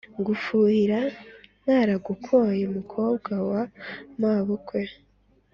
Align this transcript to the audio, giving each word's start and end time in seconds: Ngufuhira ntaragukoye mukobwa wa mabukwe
Ngufuhira 0.19 0.99
ntaragukoye 1.63 2.63
mukobwa 2.75 3.33
wa 3.49 3.61
mabukwe 4.21 4.81